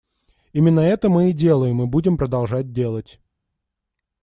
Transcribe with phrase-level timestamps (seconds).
[0.51, 3.19] Именно это мы и делаем и будем продолжать делать.